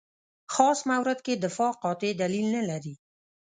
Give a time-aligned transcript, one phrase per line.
[0.53, 2.93] خاص مورد کې دفاع قاطع دلیل نه لري.